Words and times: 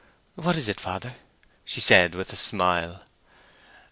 "What 0.33 0.55
is 0.57 0.67
it, 0.67 0.79
father?" 0.79 1.13
said 1.63 2.09
she, 2.11 2.17
with 2.17 2.33
a 2.33 2.35
smile. 2.35 3.03